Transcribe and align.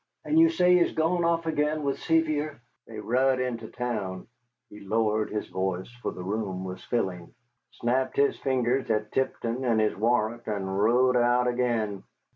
"And 0.25 0.39
you 0.39 0.49
say 0.49 0.79
he's 0.79 0.93
gone 0.95 1.23
off 1.23 1.45
again 1.45 1.83
with 1.83 1.99
Sevier?" 1.99 2.59
"They 2.87 2.99
rud 2.99 3.39
into 3.39 3.67
town" 3.67 4.25
(he 4.71 4.79
lowered 4.79 5.29
his 5.29 5.47
voice, 5.49 5.91
for 6.01 6.11
the 6.11 6.23
room 6.23 6.63
was 6.63 6.83
filling), 6.85 7.35
"snapped 7.73 8.15
their 8.15 8.31
fingers 8.33 8.89
at 8.89 9.11
Tipton 9.11 9.63
and 9.63 9.79
his 9.79 9.95
warrant, 9.95 10.47
and 10.47 10.75
rud 10.81 11.15
out 11.17 11.47
ag'in. 11.47 12.01